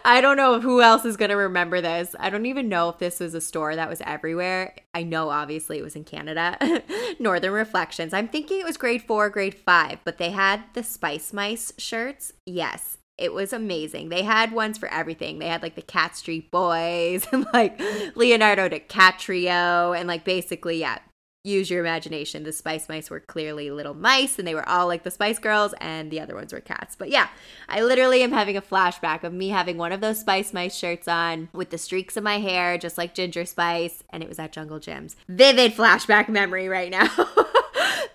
I 0.03 0.19
don't 0.19 0.35
know 0.35 0.59
who 0.59 0.81
else 0.81 1.05
is 1.05 1.15
going 1.15 1.29
to 1.29 1.37
remember 1.37 1.79
this. 1.79 2.13
I 2.19 2.29
don't 2.29 2.45
even 2.45 2.67
know 2.67 2.89
if 2.89 2.97
this 2.97 3.21
was 3.21 3.33
a 3.33 3.41
store 3.41 3.77
that 3.77 3.89
was 3.89 4.01
everywhere. 4.05 4.75
I 4.93 5.03
know, 5.03 5.29
obviously, 5.29 5.77
it 5.77 5.83
was 5.83 5.95
in 5.95 6.03
Canada. 6.03 6.57
Northern 7.19 7.53
Reflections. 7.53 8.13
I'm 8.13 8.27
thinking 8.27 8.59
it 8.59 8.65
was 8.65 8.75
grade 8.75 9.01
four, 9.01 9.29
grade 9.29 9.55
five 9.55 9.92
but 10.03 10.17
they 10.17 10.31
had 10.31 10.63
the 10.73 10.83
Spice 10.83 11.33
Mice 11.33 11.73
shirts. 11.77 12.33
Yes, 12.45 12.97
it 13.17 13.33
was 13.33 13.53
amazing. 13.53 14.09
They 14.09 14.23
had 14.23 14.51
ones 14.51 14.77
for 14.77 14.89
everything. 14.89 15.39
They 15.39 15.47
had 15.47 15.61
like 15.61 15.75
the 15.75 15.81
Cat 15.81 16.15
Street 16.15 16.51
Boys 16.51 17.27
and 17.31 17.45
like 17.53 17.79
Leonardo 18.15 18.69
DiCaprio 18.69 19.97
and 19.97 20.07
like 20.07 20.23
basically, 20.23 20.79
yeah, 20.79 20.99
use 21.43 21.69
your 21.69 21.81
imagination. 21.81 22.43
The 22.43 22.53
Spice 22.53 22.87
Mice 22.87 23.09
were 23.09 23.19
clearly 23.19 23.69
little 23.69 23.93
mice 23.93 24.39
and 24.39 24.47
they 24.47 24.55
were 24.55 24.67
all 24.67 24.87
like 24.87 25.03
the 25.03 25.11
Spice 25.11 25.39
Girls 25.39 25.73
and 25.81 26.09
the 26.09 26.21
other 26.21 26.35
ones 26.35 26.53
were 26.53 26.61
cats. 26.61 26.95
But 26.95 27.09
yeah, 27.09 27.27
I 27.67 27.81
literally 27.81 28.23
am 28.23 28.31
having 28.31 28.55
a 28.55 28.61
flashback 28.61 29.23
of 29.23 29.33
me 29.33 29.49
having 29.49 29.77
one 29.77 29.91
of 29.91 30.01
those 30.01 30.19
Spice 30.19 30.53
Mice 30.53 30.75
shirts 30.75 31.07
on 31.07 31.49
with 31.53 31.69
the 31.69 31.77
streaks 31.77 32.15
in 32.17 32.23
my 32.23 32.39
hair, 32.39 32.77
just 32.77 32.97
like 32.97 33.13
Ginger 33.13 33.45
Spice, 33.45 34.03
and 34.09 34.23
it 34.23 34.29
was 34.29 34.39
at 34.39 34.53
Jungle 34.53 34.79
Jim's. 34.79 35.17
Vivid 35.27 35.73
flashback 35.73 36.29
memory 36.29 36.67
right 36.67 36.89
now. 36.89 37.09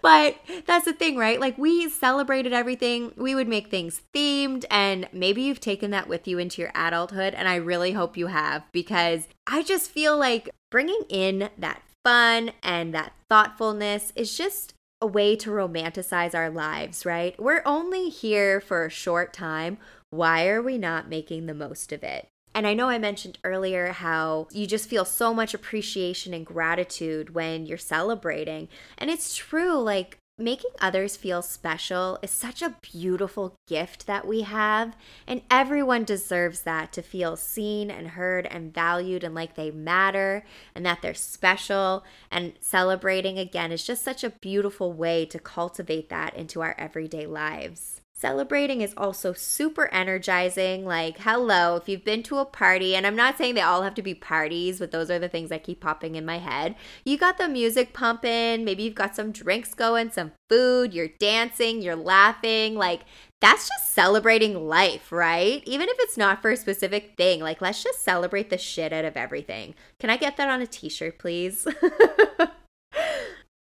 but 0.02 0.36
that's 0.66 0.84
the 0.84 0.92
thing, 0.92 1.16
right? 1.16 1.40
Like 1.40 1.58
we 1.58 1.88
celebrated 1.88 2.52
everything. 2.52 3.12
We 3.16 3.34
would 3.34 3.48
make 3.48 3.68
things 3.68 4.02
themed, 4.14 4.64
and 4.70 5.08
maybe 5.12 5.42
you've 5.42 5.60
taken 5.60 5.90
that 5.92 6.08
with 6.08 6.28
you 6.28 6.38
into 6.38 6.62
your 6.62 6.72
adulthood. 6.74 7.34
And 7.34 7.48
I 7.48 7.56
really 7.56 7.92
hope 7.92 8.16
you 8.16 8.28
have 8.28 8.64
because 8.72 9.28
I 9.46 9.62
just 9.62 9.90
feel 9.90 10.16
like 10.16 10.50
bringing 10.70 11.02
in 11.08 11.50
that 11.58 11.82
fun 12.04 12.52
and 12.62 12.94
that 12.94 13.12
thoughtfulness 13.28 14.12
is 14.16 14.36
just 14.36 14.74
a 15.00 15.06
way 15.06 15.36
to 15.36 15.50
romanticize 15.50 16.34
our 16.34 16.50
lives, 16.50 17.06
right? 17.06 17.38
We're 17.40 17.62
only 17.64 18.08
here 18.08 18.60
for 18.60 18.84
a 18.84 18.90
short 18.90 19.32
time. 19.32 19.78
Why 20.10 20.48
are 20.48 20.62
we 20.62 20.78
not 20.78 21.08
making 21.08 21.46
the 21.46 21.54
most 21.54 21.92
of 21.92 22.02
it? 22.02 22.28
And 22.58 22.66
I 22.66 22.74
know 22.74 22.88
I 22.88 22.98
mentioned 22.98 23.38
earlier 23.44 23.92
how 23.92 24.48
you 24.50 24.66
just 24.66 24.88
feel 24.88 25.04
so 25.04 25.32
much 25.32 25.54
appreciation 25.54 26.34
and 26.34 26.44
gratitude 26.44 27.32
when 27.32 27.66
you're 27.66 27.78
celebrating. 27.78 28.66
And 28.98 29.10
it's 29.10 29.36
true, 29.36 29.74
like 29.74 30.18
making 30.36 30.72
others 30.80 31.16
feel 31.16 31.40
special 31.40 32.18
is 32.20 32.32
such 32.32 32.60
a 32.60 32.74
beautiful 32.82 33.54
gift 33.68 34.08
that 34.08 34.26
we 34.26 34.40
have. 34.40 34.96
And 35.24 35.42
everyone 35.48 36.02
deserves 36.02 36.62
that 36.62 36.92
to 36.94 37.00
feel 37.00 37.36
seen 37.36 37.92
and 37.92 38.08
heard 38.08 38.44
and 38.44 38.74
valued 38.74 39.22
and 39.22 39.36
like 39.36 39.54
they 39.54 39.70
matter 39.70 40.44
and 40.74 40.84
that 40.84 41.00
they're 41.00 41.14
special. 41.14 42.04
And 42.28 42.54
celebrating 42.58 43.38
again 43.38 43.70
is 43.70 43.84
just 43.84 44.02
such 44.02 44.24
a 44.24 44.30
beautiful 44.30 44.92
way 44.92 45.26
to 45.26 45.38
cultivate 45.38 46.08
that 46.08 46.34
into 46.34 46.60
our 46.60 46.74
everyday 46.76 47.24
lives. 47.24 48.00
Celebrating 48.20 48.80
is 48.80 48.94
also 48.96 49.32
super 49.32 49.86
energizing. 49.94 50.84
Like, 50.84 51.18
hello, 51.18 51.76
if 51.76 51.88
you've 51.88 52.04
been 52.04 52.24
to 52.24 52.38
a 52.38 52.44
party, 52.44 52.96
and 52.96 53.06
I'm 53.06 53.14
not 53.14 53.38
saying 53.38 53.54
they 53.54 53.60
all 53.60 53.82
have 53.82 53.94
to 53.94 54.02
be 54.02 54.12
parties, 54.12 54.80
but 54.80 54.90
those 54.90 55.08
are 55.08 55.20
the 55.20 55.28
things 55.28 55.50
that 55.50 55.62
keep 55.62 55.80
popping 55.80 56.16
in 56.16 56.26
my 56.26 56.38
head. 56.38 56.74
You 57.04 57.16
got 57.16 57.38
the 57.38 57.46
music 57.46 57.92
pumping, 57.92 58.64
maybe 58.64 58.82
you've 58.82 58.96
got 58.96 59.14
some 59.14 59.30
drinks 59.30 59.72
going, 59.72 60.10
some 60.10 60.32
food, 60.48 60.92
you're 60.92 61.06
dancing, 61.06 61.80
you're 61.80 61.94
laughing. 61.94 62.74
Like, 62.74 63.02
that's 63.40 63.68
just 63.68 63.94
celebrating 63.94 64.66
life, 64.66 65.12
right? 65.12 65.62
Even 65.64 65.88
if 65.88 65.96
it's 66.00 66.16
not 66.16 66.42
for 66.42 66.50
a 66.50 66.56
specific 66.56 67.16
thing, 67.16 67.38
like, 67.38 67.60
let's 67.60 67.84
just 67.84 68.02
celebrate 68.02 68.50
the 68.50 68.58
shit 68.58 68.92
out 68.92 69.04
of 69.04 69.16
everything. 69.16 69.76
Can 70.00 70.10
I 70.10 70.16
get 70.16 70.36
that 70.38 70.48
on 70.48 70.60
a 70.60 70.66
t 70.66 70.88
shirt, 70.88 71.20
please? 71.20 71.68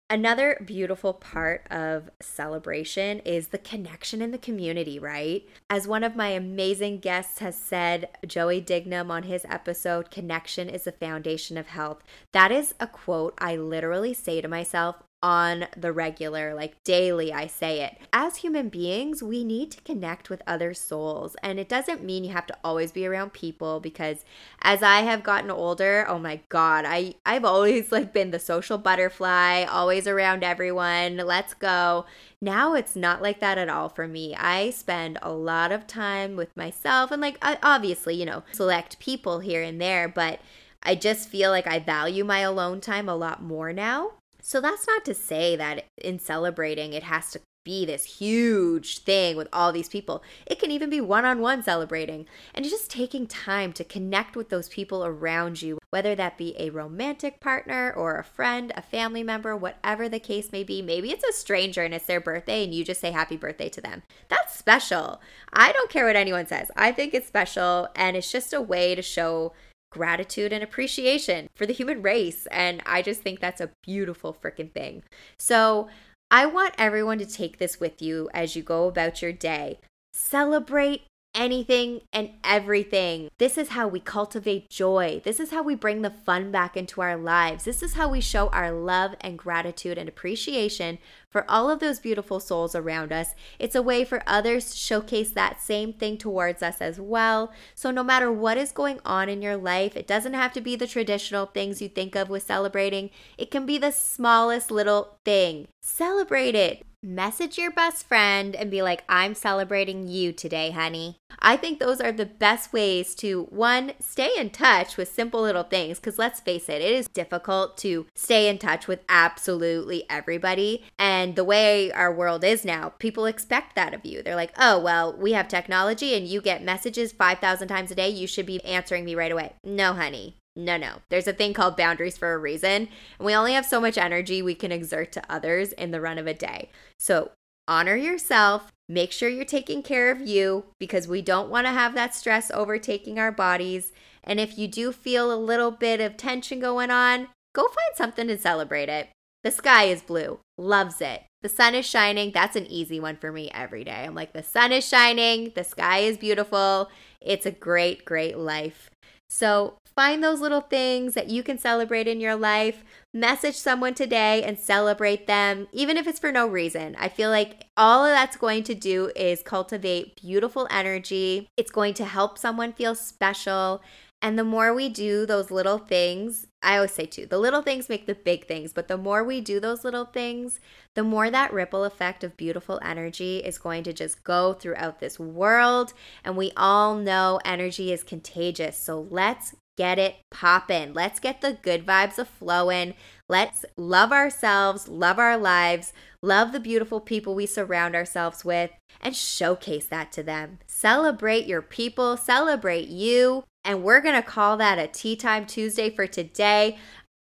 Another 0.07 0.61
beautiful 0.63 1.13
part 1.13 1.65
of 1.71 2.11
celebration 2.21 3.21
is 3.21 3.47
the 3.47 3.57
connection 3.57 4.21
in 4.21 4.29
the 4.29 4.37
community, 4.37 4.99
right? 4.99 5.49
As 5.67 5.87
one 5.87 6.03
of 6.03 6.15
my 6.15 6.27
amazing 6.27 6.99
guests 6.99 7.39
has 7.39 7.57
said, 7.57 8.09
Joey 8.27 8.61
Dignam 8.61 9.09
on 9.09 9.23
his 9.23 9.47
episode, 9.49 10.11
Connection 10.11 10.69
is 10.69 10.83
the 10.83 10.91
Foundation 10.91 11.57
of 11.57 11.69
Health. 11.69 12.03
That 12.33 12.51
is 12.51 12.75
a 12.79 12.85
quote 12.85 13.33
I 13.39 13.55
literally 13.55 14.13
say 14.13 14.41
to 14.41 14.47
myself 14.47 14.97
on 15.25 15.65
the 15.75 15.91
regular, 15.91 16.53
like 16.53 16.83
daily, 16.83 17.33
I 17.33 17.47
say 17.47 17.81
it. 17.81 17.97
As 18.13 18.37
human 18.37 18.69
beings, 18.69 19.23
we 19.23 19.43
need 19.43 19.71
to 19.71 19.81
connect 19.81 20.29
with 20.29 20.43
other 20.45 20.75
souls. 20.75 21.35
And 21.41 21.59
it 21.59 21.67
doesn't 21.67 22.03
mean 22.03 22.23
you 22.23 22.31
have 22.31 22.45
to 22.45 22.57
always 22.63 22.91
be 22.91 23.07
around 23.07 23.33
people 23.33 23.79
because 23.79 24.23
as 24.61 24.83
I 24.83 25.01
have 25.01 25.23
gotten 25.23 25.49
older, 25.49 26.05
oh 26.07 26.19
my 26.19 26.41
God, 26.49 26.85
I, 26.85 27.15
I've 27.25 27.43
always 27.43 27.91
like 27.91 28.13
been 28.13 28.29
the 28.29 28.37
social 28.37 28.77
butterfly, 28.77 29.63
always 29.63 30.07
around 30.07 30.43
everyone. 30.43 31.17
Let's 31.17 31.55
go. 31.55 32.05
Now 32.39 32.75
it's 32.75 32.95
not 32.95 33.23
like 33.23 33.39
that 33.39 33.57
at 33.57 33.67
all 33.67 33.89
for 33.89 34.07
me. 34.07 34.35
I 34.35 34.69
spend 34.69 35.17
a 35.23 35.33
lot 35.33 35.71
of 35.71 35.87
time 35.87 36.35
with 36.35 36.55
myself 36.55 37.09
and 37.09 37.19
like 37.19 37.39
obviously, 37.41 38.13
you 38.13 38.25
know, 38.25 38.43
select 38.51 38.99
people 38.99 39.39
here 39.39 39.63
and 39.63 39.81
there, 39.81 40.07
but 40.07 40.39
I 40.83 40.93
just 40.93 41.29
feel 41.29 41.49
like 41.49 41.65
I 41.65 41.79
value 41.79 42.23
my 42.23 42.41
alone 42.41 42.79
time 42.79 43.09
a 43.09 43.15
lot 43.15 43.41
more 43.41 43.73
now. 43.73 44.11
So 44.47 44.61
that's 44.61 44.85
not 44.85 45.03
to 45.05 45.15
say 45.15 45.55
that 45.55 45.85
in 45.97 46.19
celebrating 46.19 46.93
it 46.93 47.01
has 47.01 47.31
to 47.31 47.41
be 47.63 47.83
this 47.83 48.19
huge 48.19 48.99
thing 48.99 49.35
with 49.35 49.47
all 49.51 49.71
these 49.71 49.89
people. 49.89 50.21
It 50.45 50.59
can 50.59 50.69
even 50.69 50.87
be 50.87 51.01
one 51.01 51.25
on 51.25 51.41
one 51.41 51.63
celebrating 51.63 52.27
and 52.53 52.63
just 52.63 52.91
taking 52.91 53.25
time 53.25 53.73
to 53.73 53.83
connect 53.83 54.35
with 54.35 54.49
those 54.49 54.69
people 54.69 55.03
around 55.03 55.63
you, 55.63 55.79
whether 55.89 56.13
that 56.13 56.37
be 56.37 56.55
a 56.59 56.69
romantic 56.69 57.39
partner 57.39 57.91
or 57.91 58.19
a 58.19 58.23
friend, 58.23 58.71
a 58.75 58.83
family 58.83 59.23
member, 59.23 59.57
whatever 59.57 60.07
the 60.07 60.19
case 60.19 60.51
may 60.51 60.63
be. 60.63 60.79
Maybe 60.83 61.09
it's 61.09 61.23
a 61.23 61.33
stranger 61.33 61.81
and 61.81 61.95
it's 61.95 62.05
their 62.05 62.21
birthday 62.21 62.63
and 62.63 62.71
you 62.71 62.85
just 62.85 63.01
say 63.01 63.09
happy 63.09 63.37
birthday 63.37 63.69
to 63.69 63.81
them. 63.81 64.03
That's 64.29 64.55
special. 64.55 65.21
I 65.51 65.71
don't 65.71 65.89
care 65.89 66.05
what 66.05 66.15
anyone 66.15 66.45
says. 66.45 66.69
I 66.75 66.91
think 66.91 67.15
it's 67.15 67.27
special 67.27 67.87
and 67.95 68.15
it's 68.15 68.31
just 68.31 68.53
a 68.53 68.61
way 68.61 68.93
to 68.93 69.01
show 69.01 69.53
gratitude 69.95 70.51
and 70.51 70.61
appreciation 70.61 71.47
for 71.55 71.65
the 71.65 71.71
human 71.71 72.01
race. 72.01 72.47
And 72.51 72.83
I 72.85 73.01
just 73.01 73.21
think 73.21 73.39
that's 73.39 73.61
a 73.61 73.71
beautiful 73.81 74.33
freaking 74.33 74.73
thing. 74.73 75.03
So 75.39 75.87
I 76.29 76.45
want 76.47 76.75
everyone 76.77 77.17
to 77.19 77.25
take 77.25 77.59
this 77.59 77.79
with 77.79 78.01
you 78.01 78.29
as 78.33 78.57
you 78.57 78.61
go 78.61 78.89
about 78.89 79.21
your 79.21 79.31
day. 79.31 79.79
Celebrate 80.13 81.03
anything 81.35 82.01
and 82.11 82.31
everything. 82.43 83.29
This 83.37 83.57
is 83.57 83.69
how 83.69 83.87
we 83.87 83.99
cultivate 83.99 84.69
joy. 84.69 85.21
This 85.23 85.39
is 85.39 85.51
how 85.51 85.61
we 85.61 85.75
bring 85.75 86.01
the 86.01 86.09
fun 86.09 86.51
back 86.51 86.75
into 86.75 87.01
our 87.01 87.17
lives. 87.17 87.65
This 87.65 87.83
is 87.83 87.93
how 87.93 88.09
we 88.09 88.21
show 88.21 88.47
our 88.47 88.71
love 88.71 89.15
and 89.21 89.37
gratitude 89.37 89.97
and 89.97 90.09
appreciation 90.09 90.97
for 91.29 91.45
all 91.51 91.69
of 91.69 91.79
those 91.79 91.99
beautiful 91.99 92.39
souls 92.39 92.75
around 92.75 93.11
us. 93.11 93.35
It's 93.59 93.75
a 93.75 93.81
way 93.81 94.05
for 94.05 94.23
others 94.25 94.71
to 94.71 94.77
showcase 94.77 95.31
that 95.31 95.61
same 95.61 95.91
thing 95.91 96.17
towards 96.17 96.63
us 96.63 96.79
as 96.79 96.97
well. 96.97 97.51
So, 97.75 97.91
no 97.91 98.03
matter 98.03 98.31
what 98.31 98.57
is 98.57 98.71
going 98.71 99.01
on 99.03 99.27
in 99.27 99.41
your 99.41 99.57
life, 99.57 99.97
it 99.97 100.07
doesn't 100.07 100.33
have 100.33 100.53
to 100.53 100.61
be 100.61 100.77
the 100.77 100.87
traditional 100.87 101.45
things 101.45 101.81
you 101.81 101.89
think 101.89 102.15
of 102.15 102.29
with 102.29 102.43
celebrating, 102.43 103.09
it 103.37 103.51
can 103.51 103.65
be 103.65 103.77
the 103.77 103.91
smallest 103.91 104.71
little 104.71 105.17
thing. 105.25 105.67
Celebrate 105.81 106.55
it 106.55 106.85
message 107.05 107.57
your 107.57 107.71
best 107.71 108.07
friend 108.07 108.55
and 108.55 108.71
be 108.71 108.81
like, 108.81 109.03
I'm 109.07 109.35
celebrating 109.35 110.07
you 110.07 110.33
today, 110.33 110.71
honey. 110.71 111.17
I 111.39 111.55
think 111.55 111.79
those 111.79 112.01
are 112.01 112.11
the 112.11 112.25
best 112.25 112.73
ways 112.73 113.13
to 113.15 113.43
one, 113.51 113.93
stay 113.99 114.31
in 114.37 114.49
touch 114.49 114.97
with 114.97 115.11
simple 115.11 115.41
little 115.41 115.63
things. 115.63 115.99
Because 115.99 116.17
let's 116.17 116.39
face 116.39 116.67
it, 116.67 116.81
it 116.81 116.93
is 116.93 117.07
difficult 117.07 117.77
to 117.77 118.07
stay 118.15 118.49
in 118.49 118.57
touch 118.57 118.87
with 118.87 119.03
absolutely 119.07 120.03
everybody. 120.09 120.83
And 120.97 121.35
the 121.35 121.43
way 121.43 121.91
our 121.91 122.13
world 122.13 122.43
is 122.43 122.65
now, 122.65 122.89
people 122.97 123.25
expect 123.25 123.75
that 123.75 123.93
of 123.93 124.05
you. 124.05 124.23
They're 124.23 124.35
like, 124.35 124.53
oh, 124.57 124.79
well, 124.79 125.15
we 125.15 125.33
have 125.33 125.47
technology 125.47 126.15
and 126.15 126.27
you 126.27 126.41
get 126.41 126.63
messages 126.63 127.11
5,000 127.11 127.67
times 127.67 127.91
a 127.91 127.95
day. 127.95 128.09
You 128.09 128.27
should 128.27 128.45
be 128.45 128.63
answering 128.65 129.05
me 129.05 129.15
right 129.15 129.31
away. 129.31 129.53
No, 129.63 129.93
honey. 129.93 130.37
No, 130.55 130.77
no. 130.77 130.99
There's 131.09 131.27
a 131.27 131.33
thing 131.33 131.53
called 131.53 131.75
boundaries 131.75 132.17
for 132.17 132.33
a 132.33 132.37
reason. 132.37 132.87
And 133.19 133.25
we 133.25 133.35
only 133.35 133.53
have 133.53 133.65
so 133.65 133.81
much 133.81 133.97
energy 133.97 134.41
we 134.41 134.55
can 134.55 134.71
exert 134.71 135.11
to 135.13 135.31
others 135.31 135.73
in 135.73 135.91
the 135.91 136.01
run 136.01 136.17
of 136.17 136.27
a 136.27 136.33
day. 136.33 136.69
So 136.97 137.31
honor 137.67 137.95
yourself. 137.95 138.71
Make 138.87 139.11
sure 139.11 139.27
you're 139.27 139.45
taking 139.45 139.81
care 139.83 140.11
of 140.11 140.21
you 140.21 140.65
because 140.79 141.07
we 141.07 141.21
don't 141.21 141.49
want 141.49 141.65
to 141.65 141.71
have 141.71 141.95
that 141.95 142.13
stress 142.13 142.51
overtaking 142.51 143.19
our 143.19 143.31
bodies. 143.31 143.91
And 144.23 144.39
if 144.39 144.57
you 144.57 144.67
do 144.67 144.91
feel 144.91 145.33
a 145.33 145.35
little 145.35 145.71
bit 145.71 145.99
of 145.99 146.17
tension 146.17 146.59
going 146.59 146.91
on, 146.91 147.27
go 147.53 147.63
find 147.63 147.95
something 147.95 148.27
to 148.27 148.37
celebrate 148.37 148.89
it. 148.89 149.09
The 149.43 149.51
sky 149.51 149.85
is 149.85 150.01
blue. 150.01 150.39
Loves 150.57 151.01
it. 151.01 151.23
The 151.41 151.49
sun 151.49 151.75
is 151.75 151.85
shining. 151.85 152.31
That's 152.31 152.55
an 152.55 152.65
easy 152.67 152.99
one 152.99 153.17
for 153.17 153.31
me 153.31 153.51
every 153.53 153.83
day. 153.83 154.03
I'm 154.05 154.15
like, 154.15 154.33
the 154.33 154.41
sun 154.41 154.71
is 154.71 154.87
shining. 154.87 155.51
The 155.53 155.63
sky 155.63 155.99
is 155.99 156.17
beautiful. 156.17 156.89
It's 157.21 157.45
a 157.45 157.51
great, 157.51 158.05
great 158.05 158.37
life. 158.37 158.89
So 159.29 159.75
find 159.95 160.23
those 160.23 160.41
little 160.41 160.61
things 160.61 161.13
that 161.13 161.29
you 161.29 161.41
can 161.41 161.57
celebrate 161.57 162.07
in 162.07 162.19
your 162.19 162.35
life. 162.35 162.83
Message 163.13 163.55
someone 163.55 163.93
today 163.93 164.43
and 164.43 164.59
celebrate 164.59 165.25
them, 165.25 165.67
even 165.71 165.95
if 165.95 166.05
it's 166.05 166.19
for 166.19 166.31
no 166.31 166.45
reason. 166.45 166.95
I 166.99 167.07
feel 167.07 167.29
like 167.29 167.65
all 167.77 168.03
of 168.05 168.11
that's 168.11 168.35
going 168.35 168.63
to 168.63 168.75
do 168.75 169.11
is 169.15 169.41
cultivate 169.41 170.21
beautiful 170.21 170.67
energy. 170.69 171.47
It's 171.55 171.71
going 171.71 171.93
to 171.95 172.05
help 172.05 172.37
someone 172.37 172.73
feel 172.73 172.93
special. 172.93 173.81
And 174.21 174.39
the 174.39 174.43
more 174.43 174.73
we 174.73 174.89
do 174.89 175.25
those 175.25 175.51
little 175.51 175.77
things, 175.77 176.47
I 176.63 176.77
always 176.77 176.93
say 176.93 177.05
too, 177.05 177.25
the 177.25 177.37
little 177.37 177.61
things 177.61 177.89
make 177.89 178.07
the 178.07 178.15
big 178.15 178.47
things, 178.47 178.73
but 178.73 178.87
the 178.87 178.97
more 178.97 179.23
we 179.23 179.39
do 179.39 179.59
those 179.59 179.83
little 179.83 180.05
things, 180.05 180.59
the 180.95 181.03
more 181.03 181.29
that 181.29 181.53
ripple 181.53 181.83
effect 181.83 182.23
of 182.23 182.35
beautiful 182.35 182.79
energy 182.83 183.37
is 183.37 183.57
going 183.57 183.83
to 183.83 183.93
just 183.93 184.23
go 184.23 184.53
throughout 184.53 184.99
this 184.99 185.19
world. 185.19 185.93
And 186.23 186.35
we 186.35 186.51
all 186.57 186.95
know 186.95 187.39
energy 187.45 187.93
is 187.93 188.03
contagious. 188.03 188.77
So 188.77 189.07
let's 189.11 189.53
get 189.77 189.99
it 189.99 190.17
poppin'. 190.31 190.93
Let's 190.93 191.19
get 191.19 191.41
the 191.41 191.57
good 191.61 191.85
vibes 191.85 192.17
a 192.17 192.25
flowing. 192.25 192.93
Let's 193.27 193.65
love 193.77 194.11
ourselves, 194.11 194.87
love 194.87 195.19
our 195.19 195.37
lives, 195.37 195.93
love 196.21 196.51
the 196.51 196.59
beautiful 196.59 197.01
people 197.01 197.35
we 197.35 197.45
surround 197.45 197.95
ourselves 197.95 198.45
with, 198.45 198.71
and 199.01 199.15
showcase 199.15 199.87
that 199.87 200.11
to 200.13 200.23
them. 200.23 200.59
Celebrate 200.67 201.47
your 201.47 201.61
people, 201.61 202.17
celebrate 202.17 202.87
you. 202.87 203.43
And 203.63 203.83
we're 203.83 204.01
to 204.15 204.21
call 204.21 204.57
that 204.57 204.77
a 204.77 204.87
Tea 204.87 205.15
Time 205.15 205.45
Tuesday 205.45 205.89
for 205.89 206.05
today. 206.05 206.77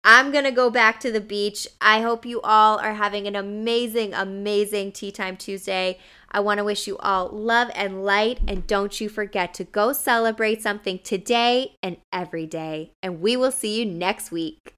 I'm 0.07 0.31
going 0.31 0.45
to 0.45 0.51
go 0.51 0.69
back 0.69 1.01
to 1.01 1.11
the 1.11 1.21
beach. 1.21 1.67
I 1.81 2.03
hope 2.03 2.27
you 2.27 2.43
all 2.43 2.79
are 2.79 2.93
having 2.93 3.27
an 3.27 3.35
amazing, 3.35 4.13
amazing 4.13 4.93
Tea 4.93 5.11
Time 5.11 5.39
Tuesday. 5.39 5.99
I 6.35 6.41
want 6.41 6.59
to 6.59 6.65
wish 6.65 6.89
you 6.89 6.99
all 6.99 7.29
love 7.29 7.71
and 7.77 8.05
light. 8.05 8.41
And 8.49 8.67
don't 8.67 9.01
you 9.01 9.09
forget 9.09 9.55
to 9.55 9.65
go 9.65 9.93
celebrate 9.93 10.61
something 10.63 10.99
today 10.99 11.77
and 11.81 11.97
every 12.13 12.45
day. 12.45 12.91
And 13.05 13.21
we 13.21 13.37
will 13.37 13.53
see 13.53 13.79
you 13.79 13.87
next 13.87 14.33
week. 14.33 14.75